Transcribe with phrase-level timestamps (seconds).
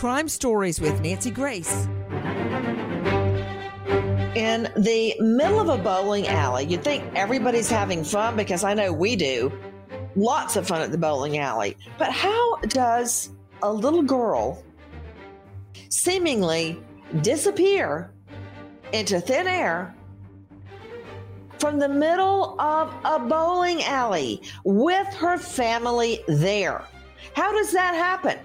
[0.00, 1.86] Crime Stories with Nancy Grace.
[4.34, 8.94] In the middle of a bowling alley, you'd think everybody's having fun because I know
[8.94, 9.52] we do.
[10.16, 11.76] Lots of fun at the bowling alley.
[11.98, 13.28] But how does
[13.60, 14.64] a little girl
[15.90, 16.82] seemingly
[17.20, 18.10] disappear
[18.94, 19.94] into thin air
[21.58, 26.86] from the middle of a bowling alley with her family there?
[27.34, 28.38] How does that happen?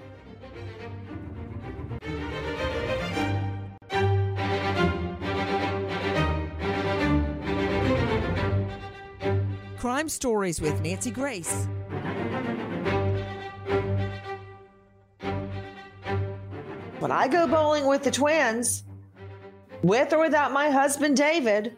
[9.86, 11.68] Crime Stories with Nancy Grace.
[16.98, 18.82] When I go bowling with the twins,
[19.84, 21.76] with or without my husband David,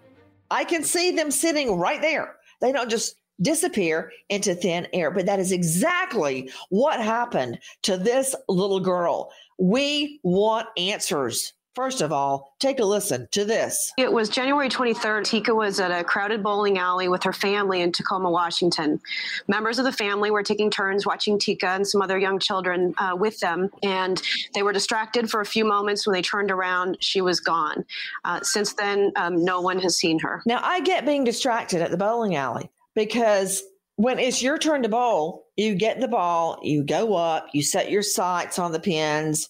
[0.50, 2.36] I can see them sitting right there.
[2.62, 5.10] They don't just disappear into thin air.
[5.10, 9.30] But that is exactly what happened to this little girl.
[9.58, 11.52] We want answers.
[11.78, 13.92] First of all, take a listen to this.
[13.96, 15.22] It was January 23rd.
[15.22, 19.00] Tika was at a crowded bowling alley with her family in Tacoma, Washington.
[19.46, 23.14] Members of the family were taking turns watching Tika and some other young children uh,
[23.16, 24.20] with them, and
[24.54, 26.04] they were distracted for a few moments.
[26.04, 27.84] When they turned around, she was gone.
[28.24, 30.42] Uh, since then, um, no one has seen her.
[30.46, 33.62] Now, I get being distracted at the bowling alley because
[33.94, 37.88] when it's your turn to bowl, you get the ball, you go up, you set
[37.88, 39.48] your sights on the pins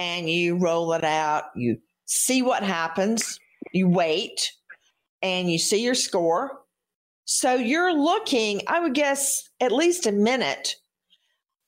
[0.00, 1.44] and you roll it out.
[1.54, 3.38] You see what happens.
[3.74, 4.52] You wait
[5.20, 6.62] and you see your score.
[7.26, 10.76] So you're looking, I would guess, at least a minute.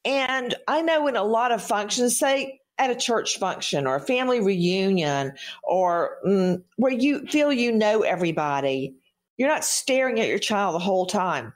[0.06, 4.00] And I know in a lot of functions, say at a church function or a
[4.00, 8.96] family reunion or mm, where you feel you know everybody,
[9.36, 11.52] you're not staring at your child the whole time.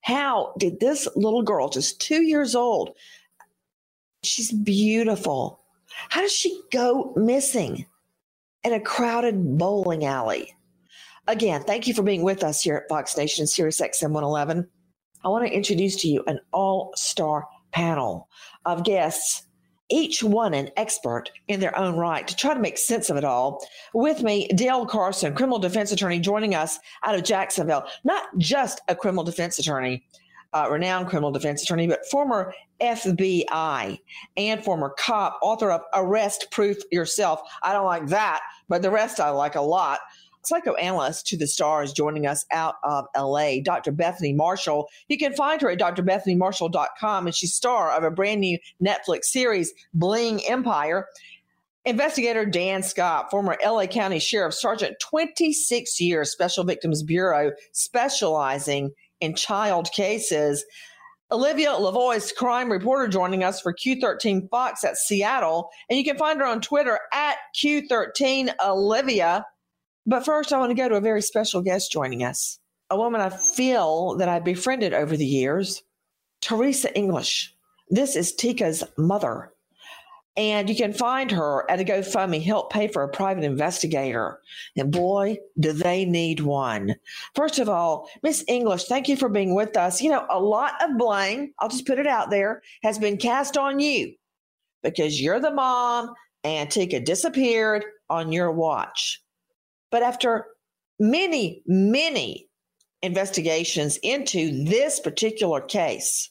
[0.00, 2.96] How did this little girl, just two years old,
[4.24, 5.63] she's beautiful,
[6.08, 7.86] how does she go missing
[8.62, 10.54] in a crowded bowling alley?
[11.26, 14.68] Again, thank you for being with us here at Fox Nation Sirius XM 111.
[15.24, 18.28] I want to introduce to you an all star panel
[18.66, 19.46] of guests,
[19.88, 23.24] each one an expert in their own right, to try to make sense of it
[23.24, 23.66] all.
[23.94, 27.86] With me, Dale Carson, criminal defense attorney, joining us out of Jacksonville.
[28.04, 30.04] Not just a criminal defense attorney,
[30.54, 33.98] uh, renowned criminal defense attorney, but former FBI
[34.36, 37.40] and former cop, author of Arrest Proof Yourself.
[37.62, 39.98] I don't like that, but the rest I like a lot.
[40.44, 43.90] Psychoanalyst to the stars joining us out of LA, Dr.
[43.92, 44.88] Bethany Marshall.
[45.08, 49.72] You can find her at drbethanymarshall.com, and she's star of a brand new Netflix series,
[49.94, 51.08] Bling Empire.
[51.86, 58.90] Investigator Dan Scott, former LA County Sheriff Sergeant, 26 years, Special Victims Bureau, specializing
[59.24, 60.64] in child cases.
[61.30, 65.70] Olivia Lavoie, crime reporter, joining us for Q13 Fox at Seattle.
[65.88, 69.44] And you can find her on Twitter at Q13 Olivia.
[70.06, 72.58] But first, I want to go to a very special guest joining us,
[72.90, 75.82] a woman I feel that I've befriended over the years,
[76.42, 77.54] Teresa English.
[77.88, 79.53] This is Tika's mother.
[80.36, 84.40] And you can find her at a GoFundMe, help pay for a private investigator.
[84.76, 86.96] And boy, do they need one.
[87.36, 90.02] First of all, Miss English, thank you for being with us.
[90.02, 93.56] You know, a lot of blame, I'll just put it out there, has been cast
[93.56, 94.14] on you
[94.82, 99.22] because you're the mom and Tika disappeared on your watch.
[99.92, 100.46] But after
[100.98, 102.48] many, many
[103.02, 106.30] investigations into this particular case,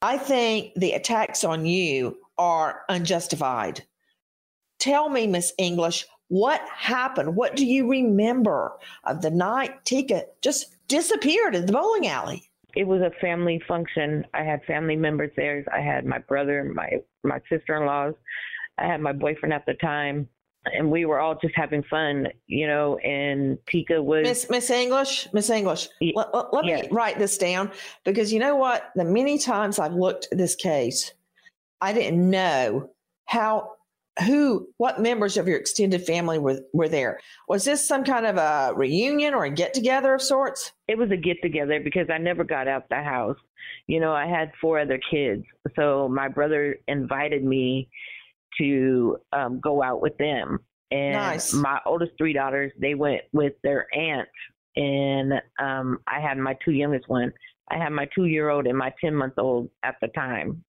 [0.00, 3.84] I think the attacks on you are unjustified.
[4.78, 7.36] Tell me, Miss English, what happened?
[7.36, 8.72] What do you remember
[9.04, 12.50] of the night Tika just disappeared in the bowling alley?
[12.74, 14.24] It was a family function.
[14.32, 15.64] I had family members there.
[15.72, 18.14] I had my brother, my my sister-in-laws.
[18.78, 20.26] I had my boyfriend at the time,
[20.64, 22.96] and we were all just having fun, you know.
[22.98, 25.88] And Tika was Miss Miss English, Miss English.
[26.00, 26.82] let, let, let yes.
[26.84, 27.70] me write this down
[28.04, 28.90] because you know what?
[28.96, 31.12] The many times I've looked at this case,
[31.82, 32.90] I didn't know
[33.26, 33.72] how
[34.26, 37.18] who what members of your extended family were were there.
[37.48, 40.72] Was this some kind of a reunion or a get together of sorts?
[40.86, 43.38] It was a get together because i never got out the house.
[43.88, 45.44] You know i had four other kids
[45.74, 47.88] so my brother invited me
[48.58, 50.60] to um, go out with them.
[50.92, 51.52] And nice.
[51.52, 54.28] my oldest three daughters they went with their aunt
[54.76, 57.32] and um, i had my two youngest one.
[57.68, 60.62] I had my two year old and my 10 month old at the time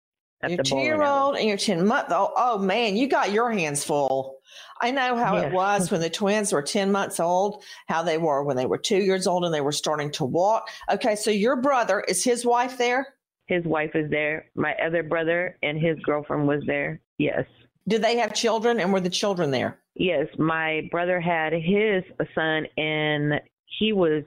[0.52, 2.32] your two year old and your 10 month old.
[2.36, 4.38] Oh, man, you got your hands full.
[4.82, 5.44] I know how yeah.
[5.44, 8.78] it was when the twins were 10 months old, how they were when they were
[8.78, 10.70] two years old and they were starting to walk.
[10.92, 13.16] Okay, so your brother, is his wife there?
[13.48, 14.50] His wife is there.
[14.56, 17.00] My other brother and his girlfriend was there.
[17.18, 17.46] Yes.
[17.88, 19.80] Did they have children and were the children there?
[19.96, 22.04] Yes, my brother had his
[22.34, 23.42] son and
[23.80, 24.24] he was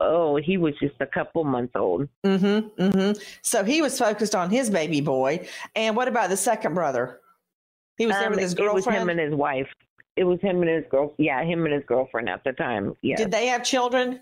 [0.00, 2.08] oh, he was just a couple months old.
[2.24, 2.82] Mm-hmm.
[2.82, 3.20] Mm-hmm.
[3.42, 5.46] So he was focused on his baby boy.
[5.76, 7.20] And what about the second brother?
[7.96, 8.78] He was um, there with his girlfriend.
[8.78, 9.68] It was him and his wife.
[10.16, 11.14] It was him and his girl.
[11.18, 12.94] Yeah, him and his girlfriend at the time.
[13.02, 13.16] Yeah.
[13.16, 14.20] Did they have children?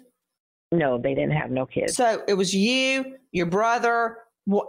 [0.70, 1.94] No, they didn't have no kids.
[1.94, 4.18] So it was you, your brother,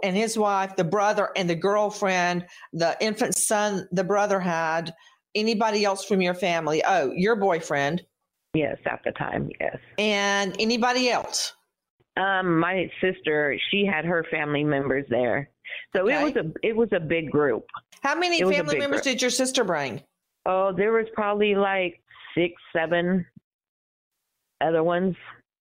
[0.02, 4.94] and his wife, the brother, and the girlfriend, the infant son the brother had.
[5.34, 6.82] Anybody else from your family?
[6.86, 8.02] Oh, your boyfriend.
[8.54, 9.76] Yes, at the time, yes.
[9.98, 11.54] And anybody else?
[12.16, 15.50] Um, my sister, she had her family members there.
[15.94, 16.20] So okay.
[16.20, 17.64] it was a it was a big group.
[18.02, 19.14] How many family members group.
[19.14, 20.02] did your sister bring?
[20.46, 22.00] Oh, there was probably like
[22.34, 23.24] six, seven
[24.60, 25.14] other ones.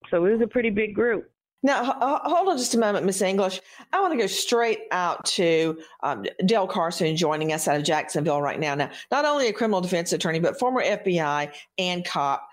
[0.09, 1.29] So it was a pretty big group.
[1.61, 1.83] Now,
[2.23, 3.59] hold on just a moment, Miss English.
[3.91, 8.41] I want to go straight out to um, Dale Carson joining us out of Jacksonville
[8.41, 8.75] right now.
[8.75, 12.47] Now, not only a criminal defense attorney, but former FBI and cop.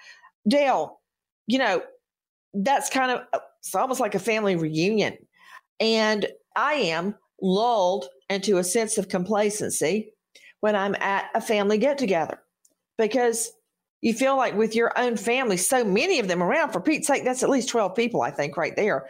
[0.48, 1.00] Dale,
[1.46, 1.82] you know,
[2.54, 5.16] that's kind of it's almost like a family reunion.
[5.80, 6.26] And
[6.56, 10.12] I am lulled into a sense of complacency
[10.60, 12.40] when I'm at a family get together
[12.98, 13.52] because
[14.00, 17.24] you feel like with your own family, so many of them around, for Pete's sake,
[17.24, 19.08] that's at least 12 people, I think, right there.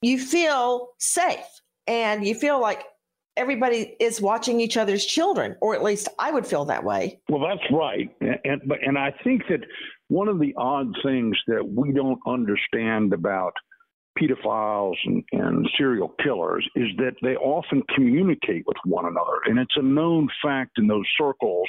[0.00, 1.44] You feel safe
[1.86, 2.84] and you feel like
[3.36, 7.20] everybody is watching each other's children, or at least I would feel that way.
[7.28, 8.08] Well, that's right.
[8.20, 9.60] And, and, and I think that
[10.08, 13.52] one of the odd things that we don't understand about
[14.18, 19.40] pedophiles and, and, serial killers is that they often communicate with one another.
[19.44, 21.68] And it's a known fact in those circles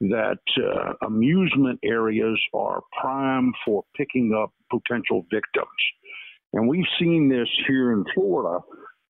[0.00, 5.68] that uh, amusement areas are prime for picking up potential victims.
[6.52, 8.62] And we've seen this here in Florida,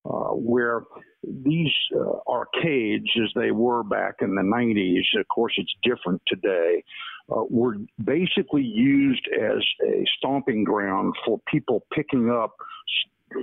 [0.05, 0.83] uh, where
[1.23, 6.83] these uh, arcades, as they were back in the 90s, of course, it's different today,
[7.31, 12.57] uh, were basically used as a stomping ground for people picking up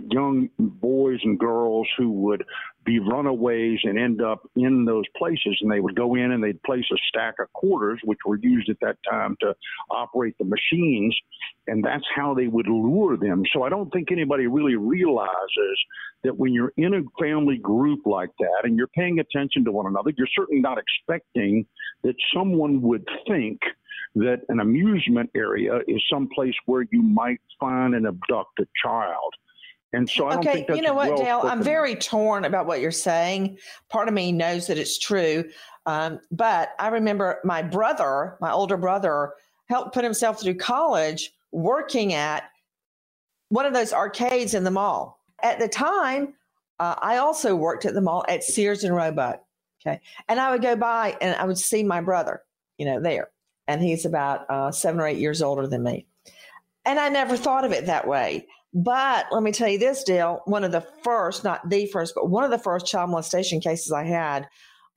[0.10, 2.44] young boys and girls who would
[2.86, 5.58] be runaways and end up in those places.
[5.62, 8.70] And they would go in and they'd place a stack of quarters, which were used
[8.70, 9.54] at that time to
[9.92, 11.16] operate the machines.
[11.68, 13.44] And that's how they would lure them.
[13.54, 15.78] So I don't think anybody really realizes
[16.24, 19.88] that when you're in a family group like that and you're paying attention to one
[19.88, 21.66] another, you're certainly not expecting
[22.04, 23.60] that someone would think
[24.16, 29.34] that an amusement area is some place where you might find and abduct a child.
[29.94, 31.42] And so I okay, you know what, well Dale?
[31.44, 33.58] I'm very torn about what you're saying.
[33.90, 35.46] Part of me knows that it's true,
[35.86, 39.34] um, but I remember my brother, my older brother,
[39.68, 42.44] helped put himself through college working at
[43.50, 45.20] one of those arcades in the mall.
[45.42, 46.36] At the time,
[46.80, 49.42] uh, I also worked at the mall at Sears and Roebuck.
[49.82, 52.44] Okay, and I would go by and I would see my brother,
[52.78, 53.30] you know, there,
[53.68, 56.06] and he's about uh, seven or eight years older than me.
[56.86, 58.46] And I never thought of it that way.
[58.74, 60.42] But let me tell you this, Dale.
[60.46, 63.92] One of the first, not the first, but one of the first child molestation cases
[63.92, 64.48] I had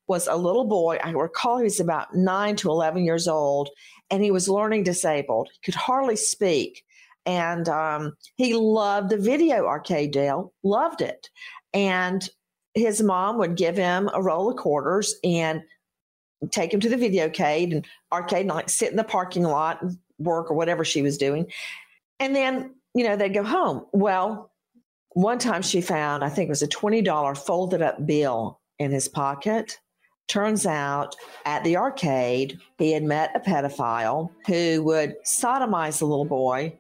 [0.06, 0.98] was a little boy.
[1.02, 3.70] I recall he was about nine to 11 years old,
[4.10, 5.48] and he was learning disabled.
[5.52, 6.84] He could hardly speak.
[7.24, 11.30] And um, he loved the video arcade, Dale, loved it.
[11.72, 12.28] And
[12.74, 15.62] his mom would give him a roll of quarters and
[16.50, 19.80] take him to the video arcade and arcade and like sit in the parking lot
[19.82, 21.46] and work or whatever she was doing.
[22.18, 23.86] And then, you know, they'd go home.
[23.92, 24.50] Well,
[25.10, 29.08] one time she found, I think it was a $20 folded up bill in his
[29.08, 29.78] pocket.
[30.28, 36.24] Turns out at the arcade, he had met a pedophile who would sodomize the little
[36.24, 36.76] boy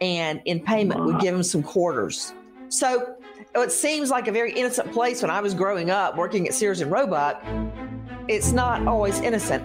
[0.00, 2.32] and in payment would give him some quarters.
[2.68, 3.16] So
[3.54, 6.80] it seems like a very innocent place when I was growing up working at Sears
[6.80, 7.42] and Roebuck.
[8.28, 9.64] It's not always innocent.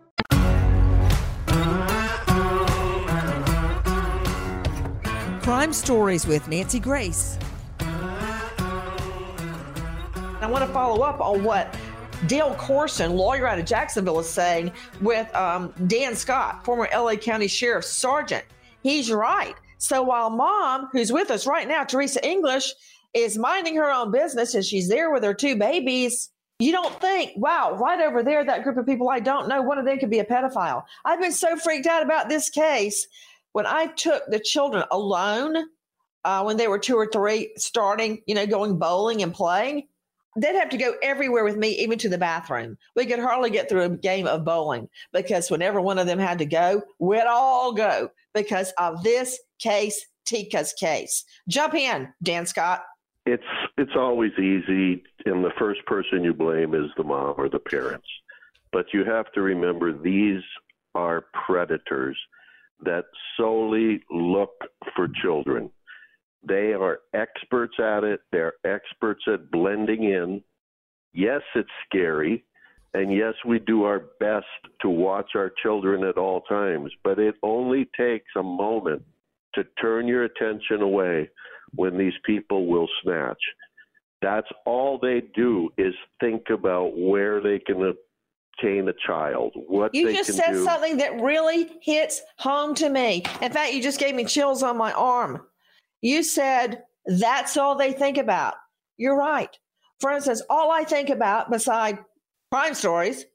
[5.51, 7.37] Crime Stories with Nancy Grace.
[7.81, 8.47] I
[10.49, 11.77] want to follow up on what
[12.27, 17.49] Dale Carson, lawyer out of Jacksonville, is saying with um, Dan Scott, former LA County
[17.49, 18.45] Sheriff Sergeant.
[18.81, 19.53] He's right.
[19.77, 22.73] So while mom, who's with us right now, Teresa English,
[23.13, 26.29] is minding her own business and she's there with her two babies,
[26.59, 29.77] you don't think, wow, right over there, that group of people I don't know, one
[29.77, 30.85] of them could be a pedophile.
[31.03, 33.05] I've been so freaked out about this case.
[33.53, 35.57] When I took the children alone,
[36.23, 39.87] uh, when they were two or three, starting, you know, going bowling and playing,
[40.37, 42.77] they'd have to go everywhere with me, even to the bathroom.
[42.95, 46.39] We could hardly get through a game of bowling because whenever one of them had
[46.39, 51.25] to go, we'd all go because of this case, Tika's case.
[51.47, 52.83] Jump in, Dan Scott.
[53.25, 53.43] It's
[53.77, 58.07] it's always easy, and the first person you blame is the mom or the parents.
[58.71, 60.41] But you have to remember these
[60.95, 62.17] are predators
[62.83, 63.05] that
[63.37, 64.51] solely look
[64.95, 65.69] for children.
[66.47, 68.21] They are experts at it.
[68.31, 70.41] They're experts at blending in.
[71.13, 72.43] Yes, it's scary.
[72.93, 74.45] And yes, we do our best
[74.81, 79.03] to watch our children at all times, but it only takes a moment
[79.55, 81.29] to turn your attention away
[81.75, 83.41] when these people will snatch.
[84.21, 87.81] That's all they do is think about where they can
[88.63, 89.53] a child.
[89.67, 90.63] What you just said do.
[90.63, 93.23] something that really hits home to me.
[93.41, 95.41] In fact, you just gave me chills on my arm.
[96.01, 98.55] You said that's all they think about.
[98.97, 99.55] You're right.
[99.99, 101.99] For instance, all I think about beside
[102.51, 103.25] crime stories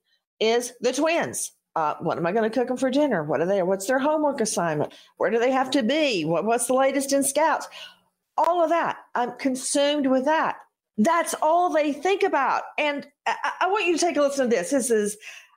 [0.40, 1.52] is the twins.
[1.74, 3.22] Uh, what am I going to cook them for dinner?
[3.22, 3.62] What are they?
[3.62, 4.94] What's their homework assignment?
[5.18, 6.24] Where do they have to be?
[6.24, 7.68] What, what's the latest in scouts?
[8.38, 8.96] All of that.
[9.14, 10.56] I'm consumed with that.
[10.98, 12.62] That's all they think about.
[12.78, 14.70] And I, I want you to take a listen to this.
[14.70, 15.16] This is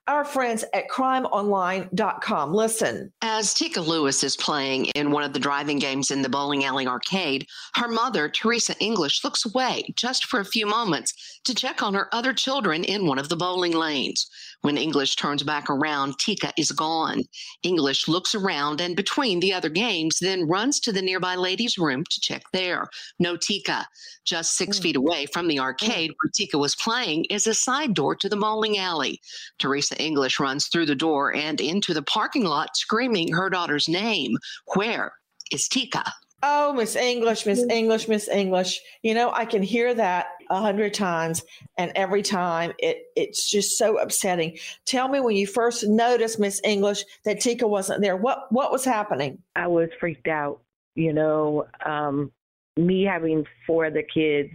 [0.10, 2.54] our friends at crimeonline.com.
[2.54, 3.14] Listen.
[3.22, 6.88] As Tika Lewis is playing in one of the driving games in the bowling alley
[6.88, 11.94] arcade, her mother, Teresa English, looks away just for a few moments to check on
[11.94, 14.28] her other children in one of the bowling lanes.
[14.62, 17.24] When English turns back around, Tika is gone.
[17.64, 22.04] English looks around and between the other games, then runs to the nearby ladies' room
[22.10, 22.90] to check there.
[23.20, 23.88] No Tika.
[24.26, 24.84] Just six mm.
[24.84, 26.16] feet away from the arcade mm.
[26.22, 29.22] where Tika was playing is a side door to the bowling alley.
[29.60, 34.38] Teresa English runs through the door and into the parking lot screaming her daughter's name.
[34.76, 35.14] Where
[35.52, 36.04] is Tika?
[36.42, 38.80] Oh, Miss English, Miss English, Miss English.
[39.04, 41.44] You know, I can hear that a hundred times,
[41.78, 44.58] and every time it it's just so upsetting.
[44.86, 48.16] Tell me when you first noticed Miss English that Tika wasn't there.
[48.16, 49.40] What what was happening?
[49.56, 50.62] I was freaked out.
[50.96, 52.32] You know, um,
[52.78, 54.50] me having four other kids,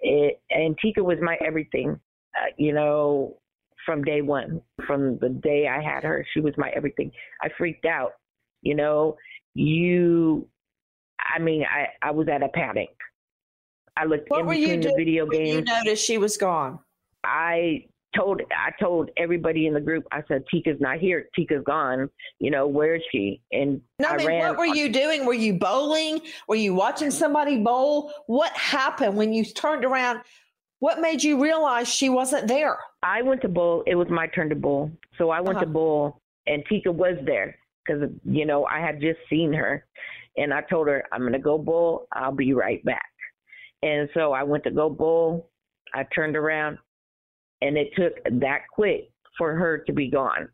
[0.00, 1.98] it, and Tika was my everything.
[2.36, 3.36] Uh, you know,
[3.86, 7.12] from day one, from the day I had her, she was my everything.
[7.40, 8.12] I freaked out.
[8.62, 9.16] You know,
[9.54, 10.48] you
[11.24, 12.90] I mean, I, I was at a panic.
[13.96, 15.68] I looked what in were between the video games.
[15.68, 16.78] You noticed she was gone.
[17.22, 20.04] I told I told everybody in the group.
[20.12, 21.28] I said Tika's not here.
[21.34, 22.08] Tika's gone.
[22.38, 23.40] You know where is she?
[23.52, 24.48] And no, I, I mean, ran.
[24.48, 25.26] What were you doing?
[25.26, 26.20] Were you bowling?
[26.48, 28.12] Were you watching somebody bowl?
[28.26, 30.20] What happened when you turned around?
[30.80, 32.78] What made you realize she wasn't there?
[33.02, 33.82] I went to bowl.
[33.86, 35.66] It was my turn to bowl, so I went uh-huh.
[35.66, 39.86] to bowl, and Tika was there because you know I had just seen her,
[40.36, 42.06] and I told her, I'm going to go bull.
[42.12, 43.10] I'll be right back.
[43.82, 45.50] And so I went to go bull.
[45.94, 46.78] I turned around,
[47.60, 50.48] and it took that quick for her to be gone.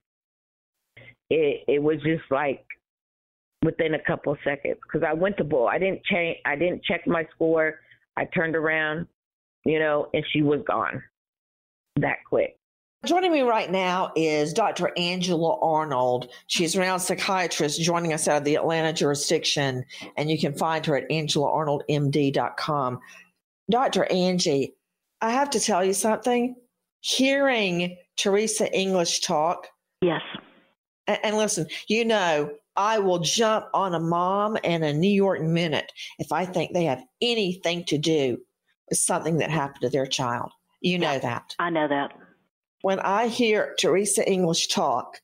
[1.31, 2.65] It it was just like
[3.65, 5.69] within a couple seconds because I went to bowl.
[5.69, 6.39] I didn't change.
[6.45, 7.79] I didn't check my score.
[8.17, 9.07] I turned around,
[9.65, 11.03] you know, and she was gone
[12.01, 12.60] that quick.
[13.07, 14.93] Joining me right now is Dr.
[14.99, 16.29] Angela Arnold.
[16.49, 19.87] She's a renowned psychiatrist joining us out of the Atlanta jurisdiction,
[20.19, 23.01] and you can find her at angelaarnoldmd.com.
[23.71, 24.05] Dr.
[24.05, 24.75] Angie,
[25.23, 26.57] I have to tell you something.
[27.01, 29.69] Hearing Teresa English talk.
[30.03, 30.21] Yes.
[31.07, 35.41] And, and listen, you know, I will jump on a mom and a New York
[35.41, 38.37] minute if I think they have anything to do
[38.91, 40.53] with something that happened to their child.
[40.83, 41.55] You know that.
[41.59, 42.13] I know that
[42.83, 45.21] when I hear Teresa English talk,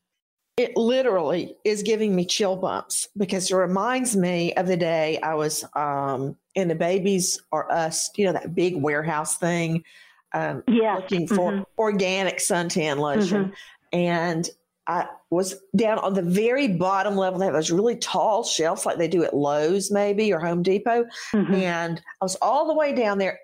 [0.57, 5.35] it literally is giving me chill bumps because it reminds me of the day I
[5.35, 9.85] was um, in the Babies R Us, you know, that big warehouse thing,
[10.33, 10.97] um, yeah.
[10.97, 11.63] looking for mm-hmm.
[11.79, 13.45] organic suntan lotion.
[13.45, 13.99] Mm-hmm.
[13.99, 14.51] And
[14.87, 17.39] I was down on the very bottom level.
[17.39, 21.05] They have those really tall shelves like they do at Lowe's, maybe, or Home Depot.
[21.33, 21.55] Mm-hmm.
[21.55, 23.41] And I was all the way down there.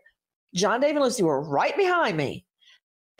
[0.54, 2.46] John David and Lucy were right behind me.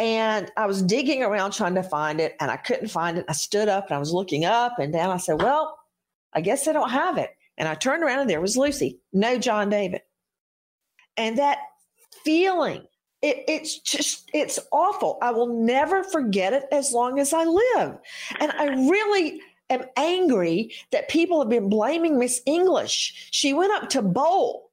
[0.02, 3.24] And I was digging around trying to find it and I couldn't find it.
[3.28, 5.10] I stood up and I was looking up and down.
[5.10, 5.78] I said, Well,
[6.32, 7.30] I guess I don't have it.
[7.56, 10.00] And I turned around and there was Lucy, no John David.
[11.16, 11.58] And that
[12.24, 12.82] feeling,
[13.20, 15.18] it, it's just, it's awful.
[15.22, 17.96] I will never forget it as long as I live.
[18.40, 19.40] And I really
[19.70, 23.28] am angry that people have been blaming Miss English.
[23.30, 24.72] She went up to bowl.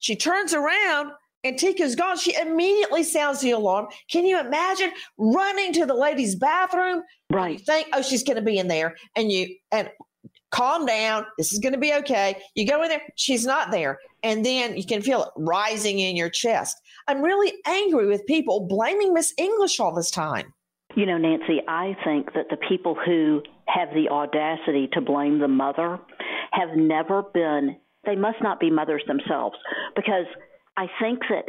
[0.00, 1.12] She turns around
[1.46, 3.86] and Tika's gone, she immediately sounds the alarm.
[4.10, 7.02] Can you imagine running to the ladies' bathroom?
[7.30, 7.58] Right.
[7.58, 9.88] You think, oh, she's going to be in there, and you and
[10.50, 11.26] calm down.
[11.38, 12.36] This is going to be okay.
[12.54, 16.16] You go in there, she's not there, and then you can feel it rising in
[16.16, 16.80] your chest.
[17.06, 20.52] I'm really angry with people blaming Miss English all this time.
[20.96, 25.48] You know, Nancy, I think that the people who have the audacity to blame the
[25.48, 25.98] mother
[26.52, 29.56] have never been, they must not be mothers themselves
[29.94, 30.24] because
[30.76, 31.44] I think that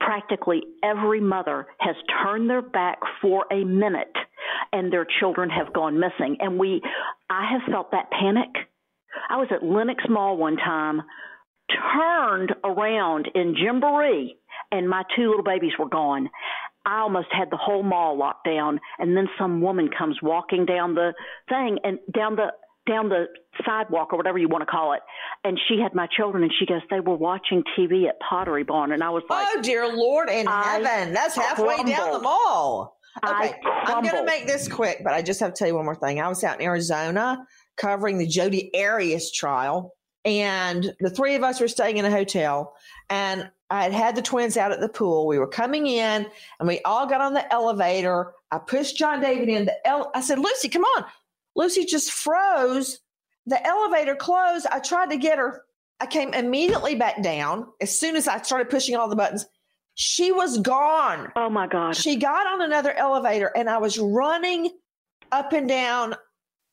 [0.00, 4.16] practically every mother has turned their back for a minute
[4.72, 6.36] and their children have gone missing.
[6.40, 6.80] And we,
[7.28, 8.48] I have felt that panic.
[9.28, 11.02] I was at Lenox Mall one time,
[11.94, 14.36] turned around in Gymboree,
[14.70, 16.28] and my two little babies were gone.
[16.86, 20.94] I almost had the whole mall locked down, and then some woman comes walking down
[20.94, 21.12] the
[21.48, 22.52] thing and down the
[22.88, 23.26] down the
[23.66, 25.00] sidewalk or whatever you want to call it.
[25.44, 28.92] And she had my children and she goes, they were watching TV at Pottery Barn.
[28.92, 31.12] And I was like, Oh, dear Lord in heaven.
[31.12, 31.88] That's halfway crumbled.
[31.96, 32.96] down the mall.
[33.24, 33.54] Okay.
[33.64, 35.96] I'm going to make this quick, but I just have to tell you one more
[35.96, 36.20] thing.
[36.20, 37.44] I was out in Arizona
[37.76, 39.94] covering the Jodi Arias trial.
[40.24, 42.74] And the three of us were staying in a hotel.
[43.08, 45.26] And I had had the twins out at the pool.
[45.26, 46.26] We were coming in
[46.58, 48.32] and we all got on the elevator.
[48.50, 51.04] I pushed John David in the ele- I said, Lucy, come on.
[51.58, 53.00] Lucy just froze.
[53.46, 54.66] The elevator closed.
[54.70, 55.64] I tried to get her.
[56.00, 59.44] I came immediately back down as soon as I started pushing all the buttons.
[59.94, 61.32] She was gone.
[61.34, 61.96] Oh my God.
[61.96, 64.70] She got on another elevator and I was running
[65.32, 66.14] up and down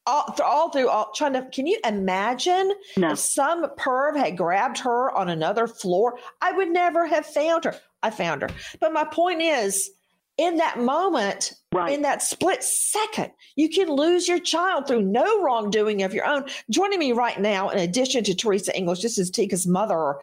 [0.05, 3.13] all, all through all trying to can you imagine no.
[3.13, 7.75] if some perv had grabbed her on another floor i would never have found her
[8.03, 9.89] i found her but my point is
[10.37, 11.93] in that moment, right.
[11.93, 16.45] in that split second, you can lose your child through no wrongdoing of your own.
[16.69, 20.15] Joining me right now, in addition to Teresa English, this is Tika's mother,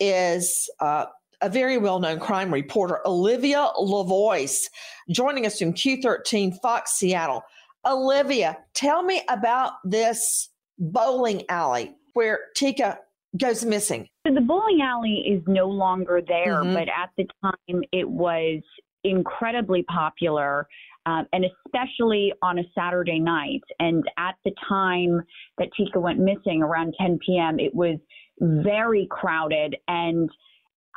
[0.00, 1.06] is uh,
[1.40, 4.68] a very well known crime reporter, Olivia Lavoie,
[5.10, 7.42] joining us from Q13 Fox Seattle.
[7.86, 12.98] Olivia, tell me about this bowling alley where Tika
[13.36, 14.08] goes missing.
[14.26, 16.74] So the bowling alley is no longer there, mm-hmm.
[16.74, 18.60] but at the time it was
[19.04, 20.66] incredibly popular,
[21.06, 23.62] um, and especially on a Saturday night.
[23.78, 25.22] And at the time
[25.58, 27.98] that Tika went missing, around 10 p.m., it was
[28.40, 29.76] very crowded.
[29.88, 30.28] And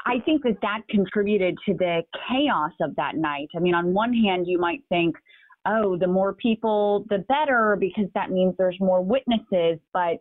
[0.05, 3.49] I think that that contributed to the chaos of that night.
[3.55, 5.15] I mean, on one hand, you might think,
[5.65, 9.79] oh, the more people, the better, because that means there's more witnesses.
[9.93, 10.17] But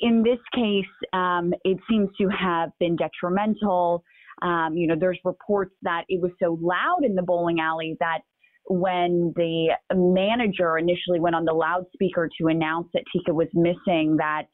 [0.00, 4.04] in this case, um, it seems to have been detrimental.
[4.42, 8.20] Um, you know, there's reports that it was so loud in the bowling alley that
[8.66, 14.46] when the manager initially went on the loudspeaker to announce that Tika was missing, that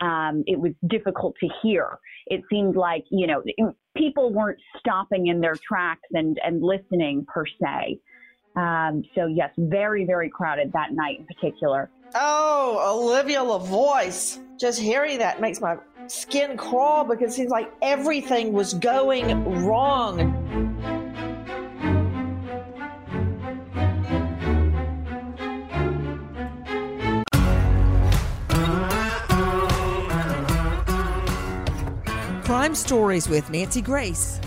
[0.00, 1.98] um, it was difficult to hear.
[2.26, 3.42] It seemed like, you know,
[3.96, 8.00] people weren't stopping in their tracks and, and listening per se.
[8.56, 11.90] Um, so, yes, very, very crowded that night in particular.
[12.14, 14.38] Oh, Olivia Lavoie.
[14.58, 15.76] Just hearing that makes my
[16.08, 20.40] skin crawl because it seems like everything was going wrong.
[32.44, 34.40] Crime Stories with Nancy Grace.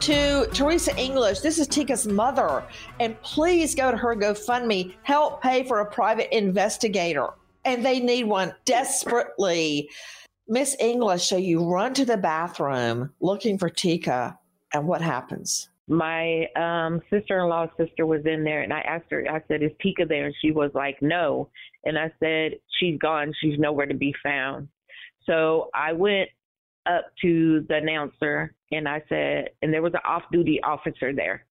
[0.00, 2.64] To Teresa English, this is Tika's mother,
[2.98, 7.30] and please go to her GoFundMe, help pay for a private investigator.
[7.64, 9.90] And they need one desperately.
[10.46, 14.38] Miss English, so you run to the bathroom looking for Tika,
[14.72, 15.68] and what happens?
[15.88, 20.04] my um sister-in-law's sister was in there and I asked her I said is Tika
[20.04, 20.26] there?
[20.26, 21.48] And she was like no.
[21.84, 23.32] And I said she's gone.
[23.40, 24.68] She's nowhere to be found.
[25.26, 26.28] So I went
[26.86, 31.46] up to the announcer and I said and there was an off-duty officer there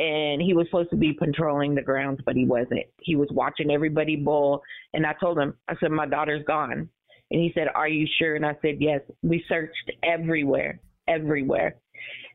[0.00, 3.70] and he was supposed to be patrolling the grounds but he wasn't he was watching
[3.70, 4.62] everybody bowl
[4.94, 6.88] and I told him I said my daughter's gone
[7.30, 11.76] and he said are you sure and I said yes we searched everywhere everywhere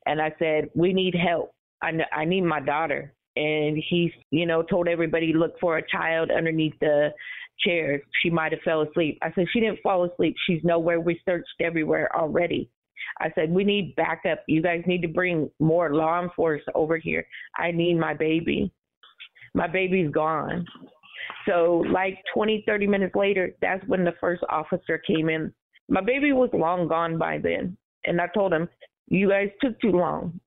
[0.06, 1.54] and I said, "We need help.
[1.82, 6.32] I I need my daughter." And he, you know, told everybody look for a child
[6.32, 7.14] underneath the
[7.60, 8.02] chairs.
[8.22, 9.18] She might have fell asleep.
[9.22, 10.36] I said she didn't fall asleep.
[10.48, 11.02] She's nowhere.
[11.02, 12.70] We searched everywhere already.
[13.20, 14.44] I said we need backup.
[14.48, 17.26] You guys need to bring more law enforcement over here.
[17.58, 18.72] I need my baby.
[19.54, 20.66] My baby's gone.
[21.48, 25.54] So like 20, 30 minutes later, that's when the first officer came in.
[25.88, 27.78] My baby was long gone by then.
[28.06, 28.68] And I told him,
[29.08, 30.40] you guys took too long.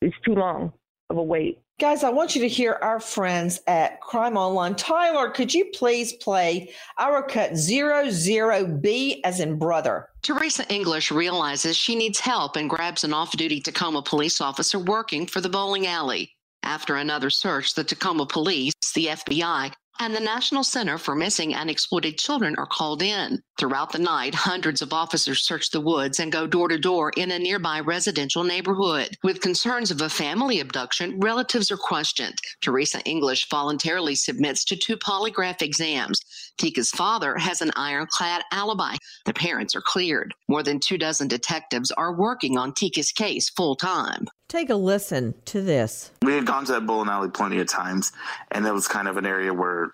[0.00, 0.72] It's too long
[1.10, 1.60] of a wait.
[1.78, 4.74] Guys, I want you to hear our friends at Crime Online.
[4.74, 10.08] Tyler, could you please play our cut 00B as in brother?
[10.22, 15.24] Teresa English realizes she needs help and grabs an off duty Tacoma police officer working
[15.24, 16.34] for the bowling alley.
[16.64, 21.68] After another search, the Tacoma police, the FBI, and the National Center for Missing and
[21.68, 23.42] Exploited Children are called in.
[23.58, 27.30] Throughout the night, hundreds of officers search the woods and go door to door in
[27.32, 29.16] a nearby residential neighborhood.
[29.24, 32.38] With concerns of a family abduction, relatives are questioned.
[32.60, 36.20] Teresa English voluntarily submits to two polygraph exams.
[36.58, 38.96] Tika's father has an ironclad alibi.
[39.24, 40.34] The parents are cleared.
[40.48, 44.26] More than two dozen detectives are working on Tika's case full time.
[44.48, 46.10] Take a listen to this.
[46.22, 48.12] We had gone to that bowling alley plenty of times,
[48.50, 49.92] and it was kind of an area where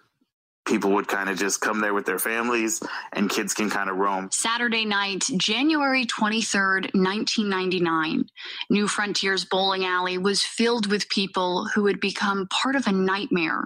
[0.67, 3.97] people would kind of just come there with their families and kids can kind of
[3.97, 4.29] roam.
[4.33, 8.25] Saturday night, January 23rd, 1999,
[8.71, 13.65] New Frontiers Bowling Alley was filled with people who had become part of a nightmare.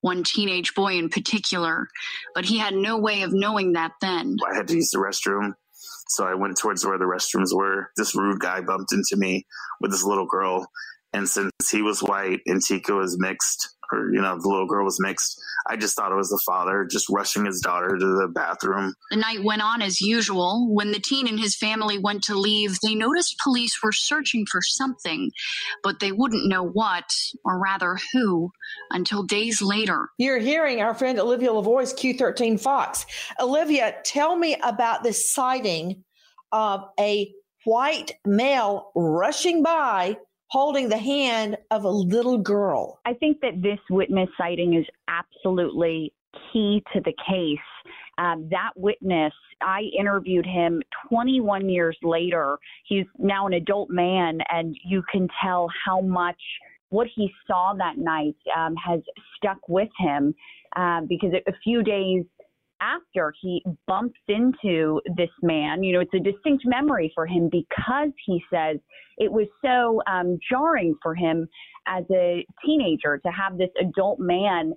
[0.00, 1.88] One teenage boy in particular,
[2.34, 4.36] but he had no way of knowing that then.
[4.50, 5.52] I had to use the restroom.
[6.08, 7.90] So I went towards where the restrooms were.
[7.96, 9.46] This rude guy bumped into me
[9.80, 10.66] with this little girl.
[11.12, 14.84] And since he was white and Tika was mixed, or you know the little girl
[14.84, 15.40] was mixed.
[15.68, 18.94] I just thought it was the father just rushing his daughter to the bathroom.
[19.10, 20.68] The night went on as usual.
[20.74, 24.60] When the teen and his family went to leave they noticed police were searching for
[24.62, 25.30] something
[25.82, 27.04] but they wouldn't know what
[27.44, 28.50] or rather who
[28.90, 30.08] until days later.
[30.18, 33.06] You're hearing our friend olivia lavoie q13 fox.
[33.40, 36.04] Olivia tell me about this sighting
[36.52, 37.32] of a
[37.64, 40.16] white male rushing by
[40.50, 43.00] holding the hand of a little girl.
[43.06, 46.12] I think that this witness sighting is absolutely
[46.52, 47.58] key to the case.
[48.18, 49.32] Um, that witness,
[49.62, 52.58] I interviewed him 21 years later.
[52.84, 56.40] He's now an adult man, and you can tell how much
[56.90, 59.00] what he saw that night um, has
[59.36, 60.34] stuck with him
[60.76, 62.24] uh, because a few days
[62.80, 68.10] after he bumps into this man, you know, it's a distinct memory for him because
[68.26, 68.78] he says
[69.18, 71.46] it was so um, jarring for him
[71.86, 74.72] as a teenager to have this adult man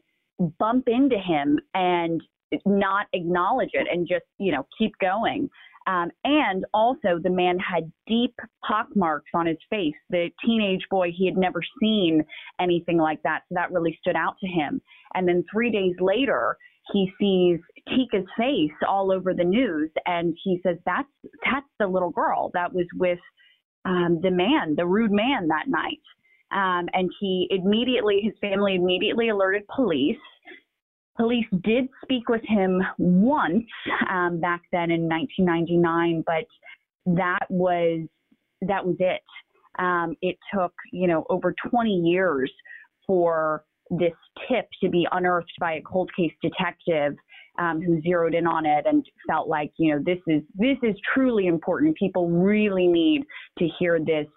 [0.60, 2.22] bump into him and
[2.66, 5.50] not acknowledge it and just, you know, keep going.
[5.86, 8.34] Um, and also, the man had deep
[8.66, 9.96] pock marks on his face.
[10.10, 12.24] The teenage boy, he had never seen
[12.60, 13.42] anything like that.
[13.50, 14.82] So that really stood out to him.
[15.13, 16.58] And then three days later,
[16.91, 21.08] he sees Tika's face all over the news, and he says, "That's
[21.46, 23.19] that's the little girl that was with
[23.86, 26.02] um, the man, the rude man that night."
[26.52, 30.17] Um, and he immediately, his family immediately alerted police.
[31.17, 33.65] Police did speak with him once
[34.10, 36.46] um, back then in 1999, but
[37.06, 38.08] that was
[38.62, 39.22] that was it.
[39.80, 42.52] Um, it took you know over 20 years
[43.08, 44.13] for this
[44.50, 47.15] tip to be unearthed by a cold case detective
[47.60, 50.96] um, who zeroed in on it and felt like you know this is this is
[51.13, 51.96] truly important.
[51.98, 53.24] People really need
[53.60, 54.28] to hear this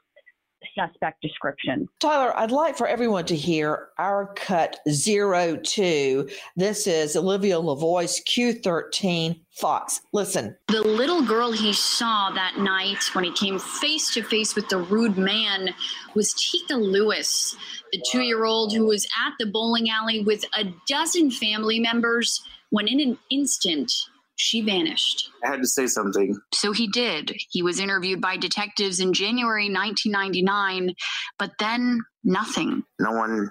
[0.75, 1.89] suspect description.
[2.01, 6.29] Tyler, I'd like for everyone to hear our cut zero two.
[6.57, 10.01] This is Olivia Lavoie Q13 Fox.
[10.13, 10.57] Listen.
[10.69, 14.79] The little girl he saw that night when he came face to face with the
[14.79, 15.75] rude man
[16.15, 17.57] was Tika Lewis,
[17.93, 22.43] the two year old who was at the bowling alley with a dozen family members
[22.71, 23.93] when in an instant
[24.37, 25.31] she vanished.
[25.45, 26.39] I had to say something.
[26.55, 27.35] So he did.
[27.51, 30.95] He was interviewed by detectives in January 1999,
[31.39, 32.85] but then nothing.
[33.01, 33.51] No one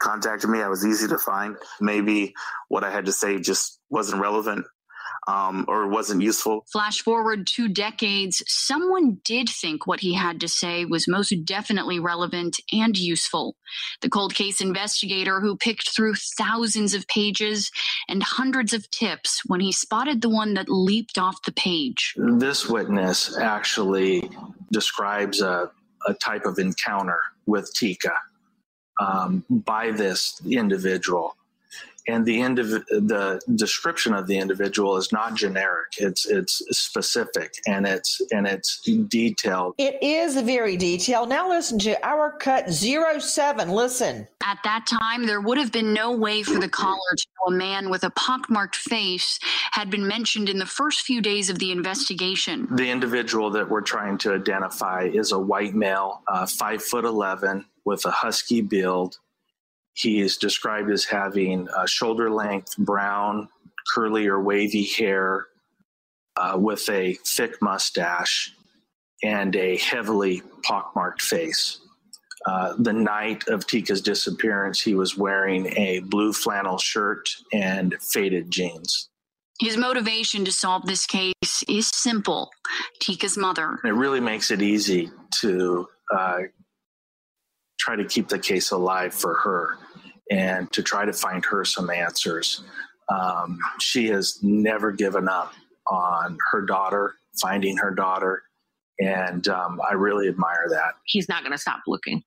[0.00, 0.60] contacted me.
[0.60, 1.56] I was easy to find.
[1.80, 2.34] Maybe
[2.68, 4.66] what I had to say just wasn't relevant
[5.26, 6.64] um, or wasn't useful.
[6.70, 11.98] Flash forward two decades, someone did think what he had to say was most definitely
[11.98, 13.56] relevant and useful.
[14.00, 17.70] The cold case investigator who picked through thousands of pages
[18.08, 22.14] and hundreds of tips when he spotted the one that leaped off the page.
[22.16, 24.30] This witness actually
[24.72, 25.70] describes a,
[26.06, 28.12] a type of encounter with Tika
[29.00, 31.36] um, by this individual.
[32.06, 35.92] And the indiv- the description of the individual is not generic.
[35.98, 39.74] It's it's specific and it's and it's detailed.
[39.78, 41.28] It is very detailed.
[41.28, 43.70] Now listen to our cut zero seven.
[43.70, 44.28] Listen.
[44.46, 47.58] At that time, there would have been no way for the caller to know a
[47.58, 49.38] man with a pockmarked face
[49.72, 52.68] had been mentioned in the first few days of the investigation.
[52.70, 57.64] The individual that we're trying to identify is a white male, uh, five foot eleven,
[57.86, 59.18] with a husky build.
[59.94, 63.48] He is described as having uh, shoulder length brown,
[63.92, 65.46] curly or wavy hair
[66.36, 68.52] uh, with a thick mustache
[69.22, 71.80] and a heavily pockmarked face.
[72.46, 78.50] Uh, the night of Tika's disappearance, he was wearing a blue flannel shirt and faded
[78.50, 79.08] jeans.
[79.60, 82.50] His motivation to solve this case is simple
[83.00, 83.78] Tika's mother.
[83.84, 86.38] It really makes it easy to uh,
[87.78, 89.78] try to keep the case alive for her
[90.30, 92.62] and to try to find her some answers.
[93.08, 95.52] Um, she has never given up
[95.86, 98.42] on her daughter, finding her daughter,
[98.98, 100.94] and um, I really admire that.
[101.04, 102.22] He's not going to stop looking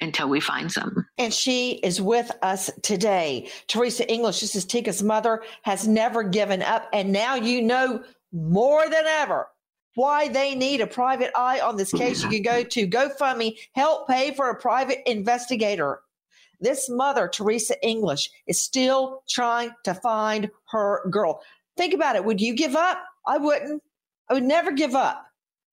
[0.00, 1.04] until we find something.
[1.18, 3.48] And she is with us today.
[3.66, 6.88] Teresa English, this is Tika's mother, has never given up.
[6.92, 9.48] And now you know more than ever
[9.94, 12.22] why they need a private eye on this case.
[12.22, 16.00] You can go to GoFundMe, help pay for a private investigator.
[16.60, 21.42] This mother, Teresa English, is still trying to find her girl.
[21.76, 22.24] Think about it.
[22.24, 23.02] Would you give up?
[23.26, 23.82] I wouldn't.
[24.28, 25.26] I would never give up.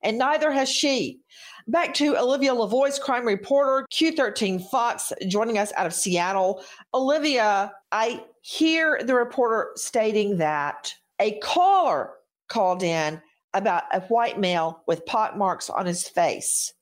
[0.04, 1.20] And neither has she.
[1.68, 6.64] Back to Olivia Lavoie, crime reporter, Q13 Fox, joining us out of Seattle.
[6.94, 12.12] Olivia, I hear the reporter stating that a caller
[12.50, 13.22] called in
[13.54, 16.74] about a white male with pot marks on his face.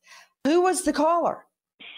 [0.45, 1.45] Who was the caller?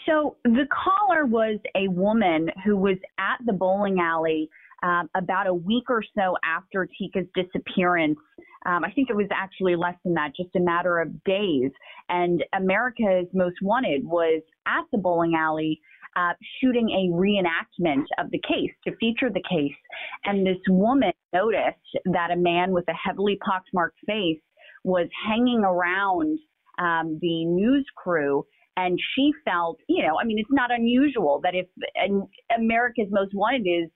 [0.06, 4.50] So the caller was a woman who was at the bowling alley
[4.84, 8.20] um, about a week or so after Tika's disappearance.
[8.66, 11.72] Um, I think it was actually less than that, just a matter of days.
[12.10, 15.80] And America's Most Wanted was at the bowling alley
[16.16, 19.76] uh, shooting a reenactment of the case to feature the case.
[20.26, 24.42] And this woman noticed that a man with a heavily pockmarked face
[24.84, 26.38] was hanging around
[26.78, 28.46] um, the news crew
[28.78, 33.34] and she felt, you know, I mean, it's not unusual that if an, America's Most
[33.34, 33.90] Wanted is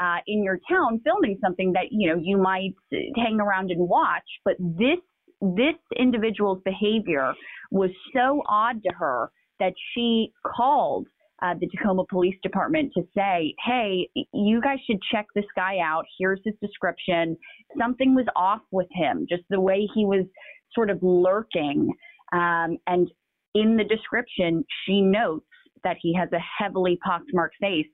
[0.00, 2.74] uh, in your town filming something that you know you might
[3.16, 4.98] hang around and watch, but this
[5.40, 7.32] this individual's behavior
[7.70, 11.06] was so odd to her that she called
[11.42, 16.04] uh, the Tacoma Police Department to say, hey, you guys should check this guy out.
[16.18, 17.36] Here's his description.
[17.78, 20.24] Something was off with him, just the way he was
[20.72, 21.88] sort of lurking.
[22.32, 23.10] Um, and
[23.54, 25.46] in the description, she notes
[25.84, 27.86] that he has a heavily pockmarked face.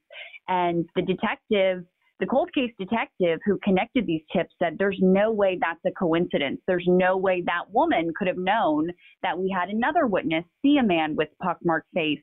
[0.48, 1.84] And the detective,
[2.18, 6.60] the cold case detective who connected these tips said there's no way that's a coincidence.
[6.66, 8.90] There's no way that woman could have known
[9.22, 12.20] that we had another witness see a man with pockmarked face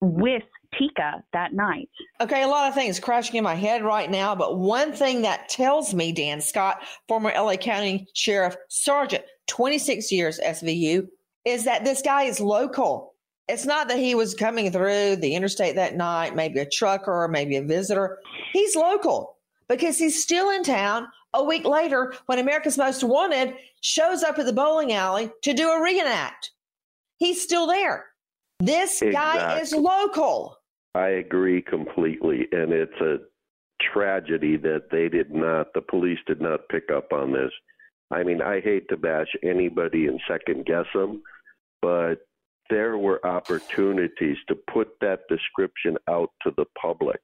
[0.00, 0.42] with
[0.76, 1.88] Tika that night.
[2.20, 5.48] Okay, a lot of things crashing in my head right now, but one thing that
[5.48, 11.06] tells me, Dan Scott, former LA County Sheriff Sergeant, 26 years SVU,
[11.44, 13.14] is that this guy is local.
[13.48, 17.28] It's not that he was coming through the interstate that night, maybe a trucker or
[17.28, 18.18] maybe a visitor.
[18.52, 19.36] He's local
[19.68, 24.46] because he's still in town a week later when America's Most Wanted shows up at
[24.46, 26.52] the bowling alley to do a reenact.
[27.18, 28.06] He's still there.
[28.60, 29.40] This exactly.
[29.40, 30.58] guy is local.
[30.94, 32.46] I agree completely.
[32.52, 33.18] And it's a
[33.92, 37.50] tragedy that they did not, the police did not pick up on this.
[38.12, 41.22] I mean, I hate to bash anybody and second guess them,
[41.80, 42.16] but
[42.68, 47.20] there were opportunities to put that description out to the public.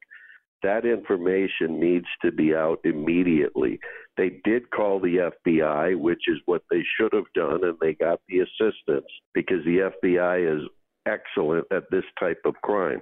[0.62, 3.78] That information needs to be out immediately.
[4.16, 8.20] They did call the FBI, which is what they should have done, and they got
[8.28, 10.68] the assistance because the FBI is
[11.06, 13.00] excellent at this type of crime.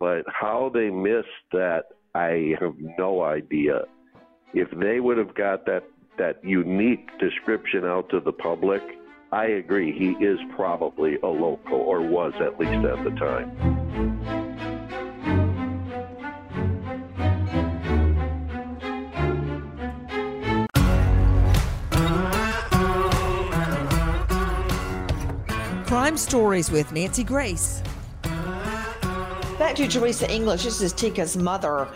[0.00, 1.84] But how they missed that,
[2.14, 3.82] I have no idea.
[4.54, 5.84] If they would have got that
[6.18, 8.82] that unique description out to the public,
[9.32, 9.96] I agree.
[9.96, 14.62] He is probably a local, or was at least at the time.
[25.86, 27.82] Crime Stories with Nancy Grace.
[29.58, 30.64] Back to Teresa English.
[30.64, 31.88] This is Tika's mother.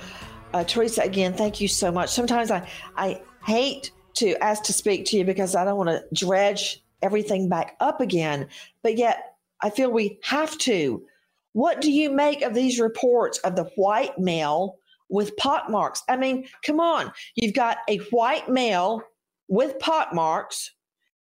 [0.54, 2.10] Uh, Teresa, again, thank you so much.
[2.10, 6.04] Sometimes I, I hate to ask to speak to you because I don't want to
[6.12, 8.48] dredge everything back up again,
[8.82, 11.02] but yet I feel we have to.
[11.52, 16.02] What do you make of these reports of the white male with pockmarks?
[16.08, 17.12] I mean, come on.
[17.34, 19.02] You've got a white male
[19.48, 20.72] with pockmarks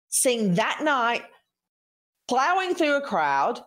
[0.09, 1.23] seen that night
[2.27, 3.61] plowing through a crowd,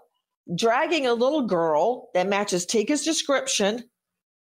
[0.55, 3.85] dragging a little girl that matches Tika's description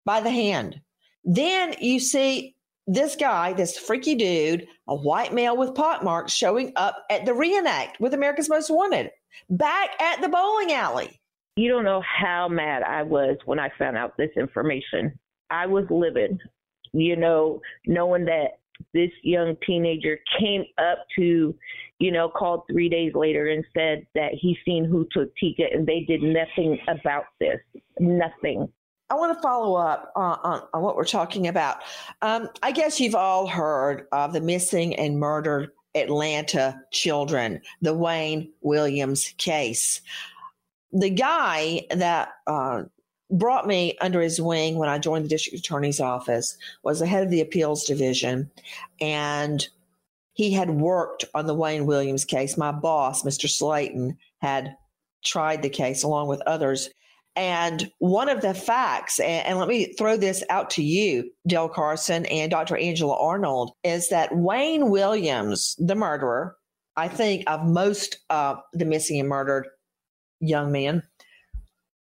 [0.05, 0.81] by the hand.
[1.23, 2.56] Then you see
[2.87, 7.99] this guy, this freaky dude, a white male with pockmarks, showing up at the reenact
[7.99, 9.11] with America's Most Wanted
[9.49, 11.19] back at the bowling alley.
[11.57, 15.17] You don't know how mad I was when I found out this information.
[15.49, 16.39] I was livid,
[16.93, 18.59] you know, knowing that
[18.93, 21.55] this young teenager came up to,
[21.99, 25.85] you know, called three days later and said that he seen who took Tika and
[25.85, 27.57] they did nothing about this.
[27.99, 28.71] Nothing.
[29.09, 31.77] I want to follow up on, on, on what we're talking about.
[32.21, 38.51] Um, I guess you've all heard of the missing and murdered Atlanta children, the Wayne
[38.61, 40.01] Williams case.
[40.91, 42.83] The guy that uh,
[43.31, 47.23] brought me under his wing when I joined the district attorney's office was the head
[47.23, 48.49] of the appeals division.
[49.01, 49.67] And
[50.33, 52.57] he had worked on the Wayne Williams case.
[52.57, 53.49] My boss, Mr.
[53.49, 54.75] Slayton, had
[55.25, 56.89] tried the case along with others.
[57.37, 61.69] And one of the facts, and, and, let me throw this out to you, Dale
[61.69, 62.75] Carson and Dr.
[62.75, 66.57] Angela Arnold, is that Wayne Williams, the murderer,
[66.95, 69.67] I think of most of the missing and murdered
[70.39, 71.03] young men,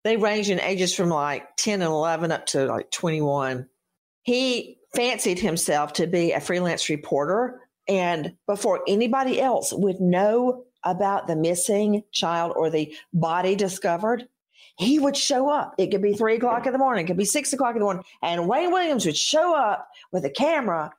[0.05, 3.67] they range in ages from like 10 and 11 up to like 21.
[4.25, 7.63] He fancied himself to be a freelance reporter.
[7.89, 14.29] And before anybody else would know about the missing child or the body discovered,
[14.77, 15.75] he would show up.
[15.79, 17.85] It could be three o'clock in the morning, it could be six o'clock in the
[17.85, 20.93] morning, and Wayne Williams would show up with a camera.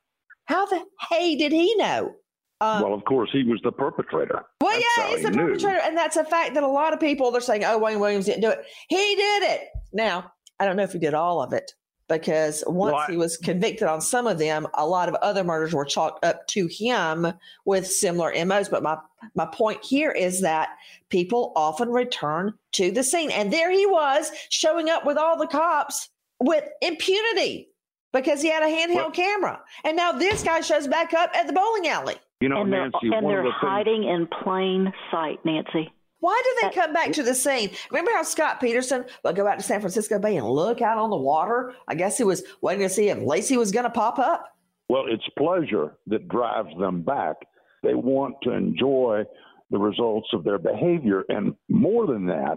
[0.46, 2.14] How the hey did he know?
[2.62, 4.46] Um, well, of course, he was the perpetrator.
[4.62, 5.48] Well, that's yeah, he's he the knew.
[5.48, 8.26] perpetrator, and that's a fact that a lot of people they're saying, "Oh, Wayne Williams
[8.26, 8.64] didn't do it.
[8.88, 9.62] He did it."
[9.92, 11.72] Now, I don't know if he did all of it
[12.08, 15.44] because once well, I, he was convicted on some of them, a lot of other
[15.44, 17.34] murders were chalked up to him
[17.66, 18.70] with similar MOs.
[18.70, 18.98] But my
[19.34, 20.70] my point here is that
[21.10, 25.48] people often return to the scene, and there he was showing up with all the
[25.48, 27.70] cops with impunity
[28.14, 31.48] because he had a handheld well, camera, and now this guy shows back up at
[31.48, 32.16] the bowling alley.
[32.42, 35.92] You know, and Nancy, they're, and they're the hiding things- in plain sight, Nancy.
[36.26, 37.70] Why do they come back to the scene?
[37.92, 41.12] Remember how Scott Peterson would go out to San Francisco Bay and look out on
[41.12, 41.76] the water?
[41.88, 44.58] I guess he was waiting to see if Laci was going to pop up.
[44.90, 47.36] Well, it's pleasure that drives them back.
[47.84, 49.26] They want to enjoy
[49.70, 51.26] the results of their behavior.
[51.30, 52.56] And more than that,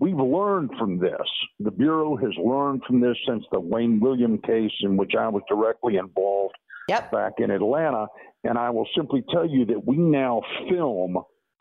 [0.00, 1.28] we've learned from this.
[1.60, 5.42] The Bureau has learned from this since the Wayne William case, in which I was
[5.46, 6.54] directly involved
[6.88, 7.12] yep.
[7.12, 8.06] back in Atlanta.
[8.44, 10.40] And I will simply tell you that we now
[10.70, 11.18] film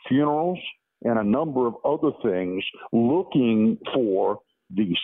[0.07, 0.59] funerals
[1.03, 4.39] and a number of other things looking for
[4.75, 4.95] the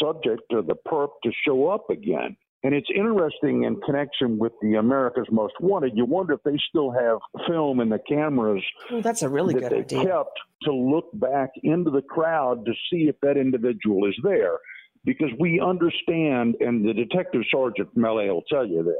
[0.00, 2.36] subject or the perp to show up again.
[2.64, 5.96] And it's interesting in connection with the America's Most Wanted.
[5.96, 8.64] You wonder if they still have film in the cameras.
[8.90, 10.04] Oh, that's a really that good they idea.
[10.04, 14.58] kept to look back into the crowd to see if that individual is there,
[15.04, 18.96] because we understand, and the detective sergeant from LA will tell you this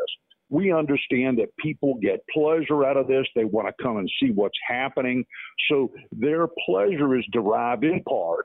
[0.51, 3.27] we understand that people get pleasure out of this.
[3.35, 5.25] They want to come and see what's happening.
[5.71, 8.45] So their pleasure is derived in part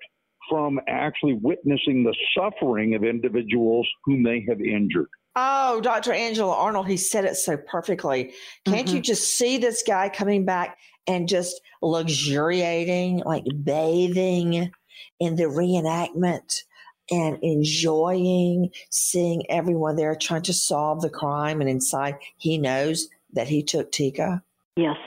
[0.49, 5.07] from actually witnessing the suffering of individuals whom they have injured.
[5.35, 6.13] Oh, Dr.
[6.13, 8.33] Angela Arnold, he said it so perfectly.
[8.65, 8.97] Can't mm-hmm.
[8.97, 10.77] you just see this guy coming back
[11.07, 14.71] and just luxuriating, like bathing
[15.19, 16.63] in the reenactment?
[17.11, 21.61] And enjoying seeing everyone there trying to solve the crime.
[21.61, 24.43] And inside, he knows that he took Tika.
[24.75, 24.97] Yes.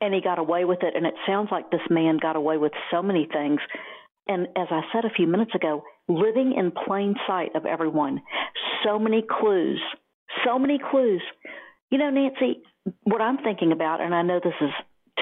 [0.00, 0.94] And he got away with it.
[0.96, 3.60] And it sounds like this man got away with so many things.
[4.26, 8.20] And as I said a few minutes ago, living in plain sight of everyone.
[8.84, 9.80] So many clues.
[10.44, 11.22] So many clues.
[11.90, 12.62] You know, Nancy,
[13.04, 14.70] what I'm thinking about, and I know this is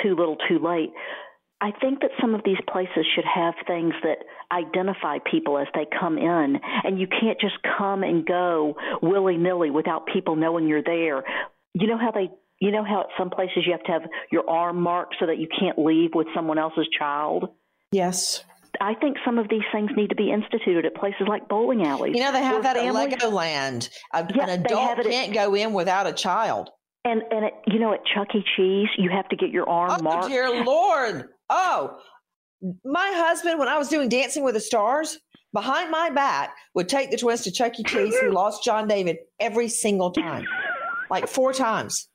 [0.02, 0.90] too little too late,
[1.60, 4.18] I think that some of these places should have things that
[4.52, 9.70] identify people as they come in, and you can't just come and go willy nilly
[9.70, 11.24] without people knowing you're there.
[11.74, 12.30] You know how they
[12.60, 15.38] you know how at some places you have to have your arm marked so that
[15.38, 17.50] you can't leave with someone else's child?
[17.92, 18.42] Yes.
[18.80, 22.14] I think some of these things need to be instituted at places like bowling alleys.
[22.14, 23.88] You know, they have that families, at Legoland.
[24.12, 26.70] A, Yeah, an they adult have it at- can't go in without a child.
[27.04, 28.42] And and it, you know, at Chuck E.
[28.56, 30.28] Cheese, you have to get your arm marked Oh, marked.
[30.28, 31.28] dear Lord.
[31.48, 31.98] Oh,
[32.84, 35.18] my husband, when I was doing Dancing with the Stars,
[35.52, 37.82] behind my back would take the twist to Chuck E.
[37.82, 38.18] Cheese.
[38.18, 40.46] He lost John David every single time,
[41.10, 42.08] like four times.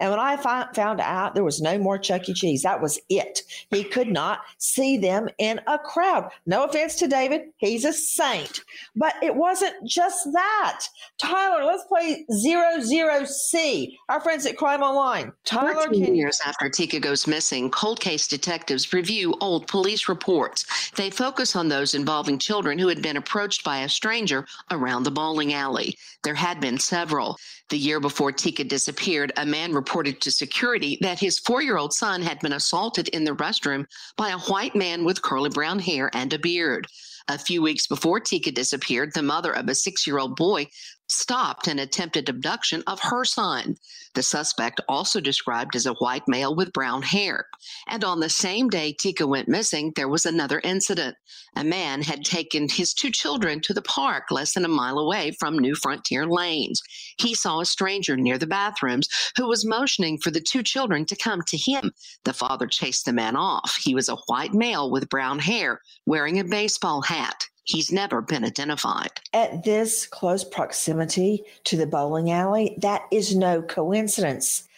[0.00, 2.34] And when I fi- found out there was no more Chuck E.
[2.34, 3.42] Cheese, that was it.
[3.70, 6.30] He could not see them in a crowd.
[6.46, 8.60] No offense to David, he's a saint.
[8.96, 10.86] But it wasn't just that.
[11.18, 13.98] Tyler, let's play Zero Zero C.
[14.08, 15.32] Our friends at Crime Online.
[15.44, 20.90] Tyler, 14 can years after Tika goes missing, cold case detectives review old police reports.
[20.92, 25.10] They focus on those involving children who had been approached by a stranger around the
[25.10, 25.96] bowling alley.
[26.22, 27.36] There had been several.
[27.70, 31.94] The year before Tika disappeared, a man reported to security that his four year old
[31.94, 33.86] son had been assaulted in the restroom
[34.16, 36.86] by a white man with curly brown hair and a beard.
[37.28, 40.66] A few weeks before Tika disappeared, the mother of a six year old boy
[41.14, 43.76] stopped an attempted abduction of her son.
[44.14, 47.46] The suspect, also described as a white male with brown hair.
[47.88, 51.16] And on the same day Tika went missing, there was another incident.
[51.56, 55.32] A man had taken his two children to the park less than a mile away
[55.38, 56.82] from New Frontier Lanes.
[57.18, 61.16] He saw a stranger near the bathrooms who was motioning for the two children to
[61.16, 61.92] come to him.
[62.24, 63.78] The father chased the man off.
[63.82, 67.46] He was a white male with brown hair, wearing a baseball hat.
[67.64, 69.20] He's never been identified.
[69.32, 74.68] at this close proximity to the bowling alley, that is no coincidence.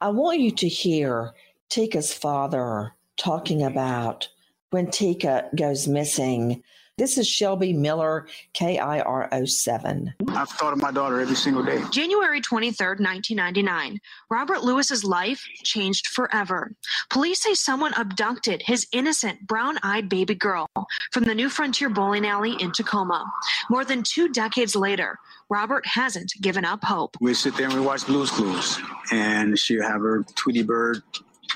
[0.00, 1.32] I want you to hear
[1.68, 4.28] Tika's father talking about
[4.70, 6.62] when Tika goes missing.
[6.98, 10.12] This is Shelby Miller, K I R O 7.
[10.30, 11.80] I've thought of my daughter every single day.
[11.92, 14.00] January 23rd, 1999.
[14.30, 16.72] Robert Lewis's life changed forever.
[17.08, 20.66] Police say someone abducted his innocent brown-eyed baby girl
[21.12, 23.24] from the New Frontier bowling alley in Tacoma.
[23.70, 25.20] More than 2 decades later,
[25.50, 27.16] Robert hasn't given up hope.
[27.20, 28.76] We sit there and we watch Blues Clues,
[29.12, 31.04] and she'll have her Tweety Bird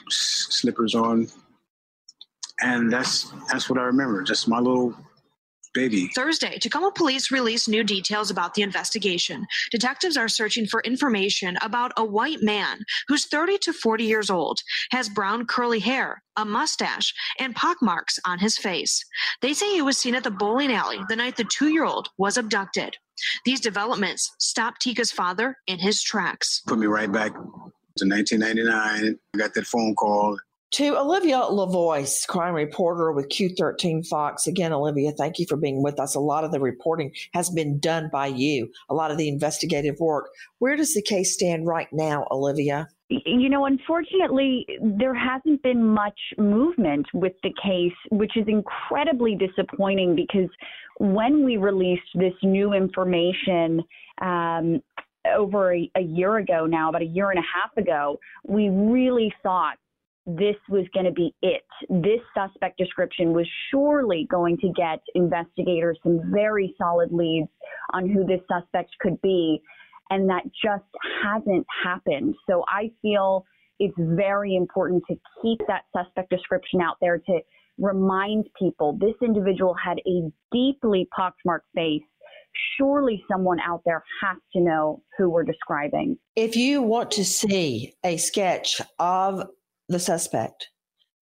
[0.08, 1.26] slippers on,
[2.60, 4.22] and that's that's what I remember.
[4.22, 4.94] Just my little
[5.72, 6.08] baby.
[6.14, 9.46] Thursday, Tacoma police released new details about the investigation.
[9.70, 14.60] Detectives are searching for information about a white man who's 30 to 40 years old,
[14.90, 19.04] has brown curly hair, a mustache, and pockmarks on his face.
[19.40, 22.08] They say he was seen at the bowling alley the night the two year old
[22.18, 22.96] was abducted.
[23.44, 26.62] These developments stopped Tika's father in his tracks.
[26.66, 29.18] Put me right back to 1999.
[29.34, 30.38] I got that phone call.
[30.72, 34.46] To Olivia Lavoie, crime reporter with Q13 Fox.
[34.46, 36.14] Again, Olivia, thank you for being with us.
[36.14, 40.00] A lot of the reporting has been done by you, a lot of the investigative
[40.00, 40.30] work.
[40.60, 42.88] Where does the case stand right now, Olivia?
[43.10, 50.16] you know, unfortunately, there hasn't been much movement with the case, which is incredibly disappointing
[50.16, 50.48] because
[50.98, 53.82] when we released this new information
[54.22, 54.80] um,
[55.30, 59.30] over a, a year ago now, about a year and a half ago, we really
[59.42, 59.76] thought
[60.26, 61.64] this was going to be it.
[61.88, 67.48] This suspect description was surely going to get investigators some very solid leads
[67.92, 69.60] on who this suspect could be.
[70.10, 70.84] And that just
[71.24, 72.34] hasn't happened.
[72.48, 73.44] So I feel
[73.78, 77.40] it's very important to keep that suspect description out there to
[77.78, 82.02] remind people this individual had a deeply pockmarked face.
[82.76, 86.18] Surely someone out there has to know who we're describing.
[86.36, 89.48] If you want to see a sketch of
[89.92, 90.68] the suspect,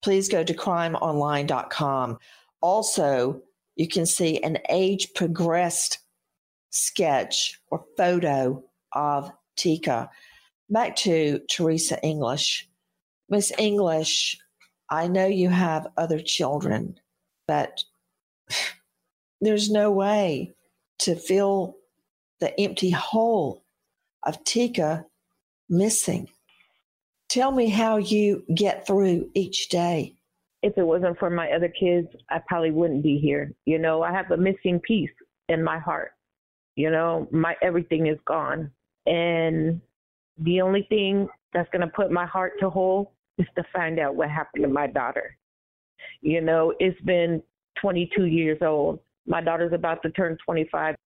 [0.02, 2.18] please go to crimeonline.com.
[2.60, 3.42] Also,
[3.76, 5.98] you can see an age progressed
[6.70, 8.62] sketch or photo
[8.92, 10.10] of Tika.
[10.68, 12.68] Back to Teresa English.
[13.28, 14.38] Miss English,
[14.88, 16.98] I know you have other children,
[17.46, 17.84] but
[19.40, 20.54] there's no way
[21.00, 21.76] to fill
[22.40, 23.64] the empty hole
[24.24, 25.06] of Tika
[25.68, 26.28] missing.
[27.30, 30.16] Tell me how you get through each day.
[30.62, 33.54] If it wasn't for my other kids, I probably wouldn't be here.
[33.66, 35.10] You know, I have a missing piece
[35.48, 36.10] in my heart.
[36.74, 38.72] You know, my everything is gone.
[39.06, 39.80] And
[40.38, 44.16] the only thing that's going to put my heart to whole is to find out
[44.16, 45.36] what happened to my daughter.
[46.22, 47.42] You know, it's been
[47.80, 48.98] 22 years old.
[49.26, 50.96] My daughter's about to turn 25.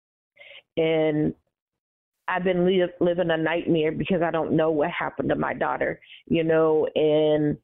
[0.79, 1.35] And
[2.29, 6.01] I've been li- living a nightmare because I don't know what happened to my daughter,
[6.27, 7.57] you know, and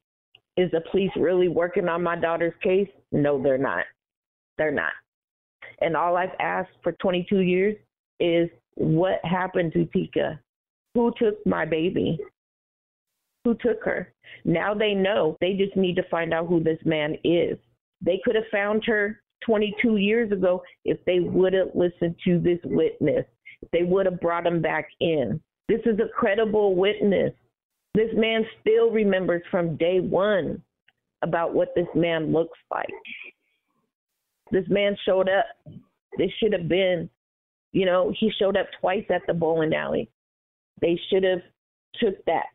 [0.57, 2.89] is the police really working on my daughter's case?
[3.13, 3.85] No, they're not.
[4.59, 4.93] They're not.
[5.81, 7.77] And all I've asked for 22 years
[8.19, 10.39] is what happened to Tika?
[10.95, 12.19] Who took my baby?
[13.45, 14.13] who took her.
[14.45, 15.37] Now they know.
[15.41, 17.59] They just need to find out who this man is.
[18.01, 22.59] They could have found her 22 years ago if they would have listened to this
[22.65, 23.25] witness.
[23.73, 25.41] They would have brought him back in.
[25.69, 27.33] This is a credible witness.
[27.95, 30.63] This man still remembers from day one
[31.23, 32.89] about what this man looks like.
[34.51, 35.45] This man showed up.
[36.19, 37.09] This should have been,
[37.73, 40.09] you know, he showed up twice at the bowling alley.
[40.81, 41.43] They should have
[42.01, 42.47] took that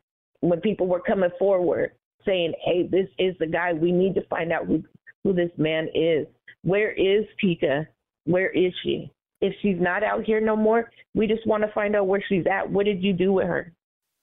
[0.42, 1.92] when people were coming forward
[2.26, 3.72] saying, "Hey, this is the guy.
[3.74, 4.84] We need to find out who
[5.24, 6.28] who this man is.
[6.64, 7.88] Where is Tika?
[8.26, 9.12] Where is she?
[9.42, 12.46] If she's not out here no more, we just want to find out where she's
[12.50, 12.70] at.
[12.70, 13.74] What did you do with her?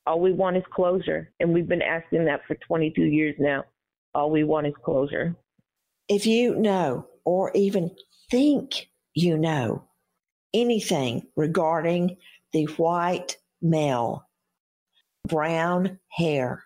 [0.07, 3.65] All we want is closure, and we've been asking that for 22 years now.
[4.15, 5.37] All we want is closure.
[6.09, 7.91] If you know or even
[8.31, 9.85] think you know
[10.53, 12.17] anything regarding
[12.53, 14.29] the white male,
[15.29, 16.65] brown hair,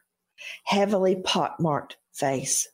[0.65, 2.69] heavily pockmarked face,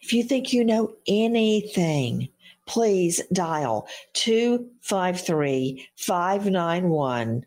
[0.00, 2.28] if you think you know anything,
[2.66, 7.46] please dial 253 591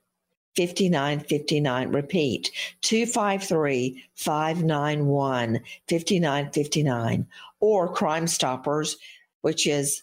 [0.57, 1.91] 5959.
[1.91, 2.51] Repeat
[2.81, 7.27] 253 591 5959.
[7.59, 8.97] Or Crime Stoppers,
[9.41, 10.01] which is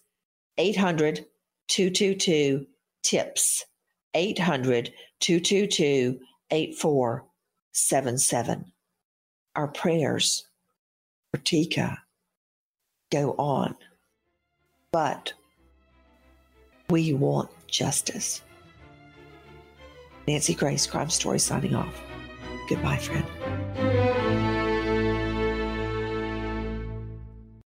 [0.58, 1.26] 800
[1.68, 2.66] 222
[3.02, 3.64] TIPS.
[4.14, 8.72] 800 222 8477.
[9.56, 10.46] Our prayers
[11.30, 12.02] for Tika
[13.10, 13.74] go on.
[14.94, 15.32] But
[16.88, 18.42] we want justice.
[20.28, 22.00] Nancy Grace, Crime Story, signing off.
[22.68, 24.13] Goodbye, friend.